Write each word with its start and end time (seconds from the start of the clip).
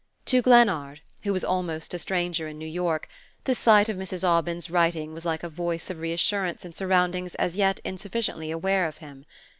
To 0.25 0.41
Glennard, 0.41 1.01
who 1.21 1.31
was 1.31 1.43
almost 1.43 1.93
a 1.93 1.99
stranger 1.99 2.47
in 2.47 2.57
New 2.57 2.65
York, 2.65 3.07
the 3.43 3.53
sight 3.53 3.87
of 3.87 3.97
Mrs. 3.97 4.23
Aubyn's 4.27 4.71
writing 4.71 5.13
was 5.13 5.25
like 5.25 5.43
a 5.43 5.47
voice 5.47 5.91
of 5.91 5.99
reassurance 5.99 6.65
in 6.65 6.73
surroundings 6.73 7.35
as 7.35 7.55
yet 7.55 7.79
insufficiently 7.83 8.49
aware 8.49 8.87
of 8.87 8.97
him. 8.97 9.25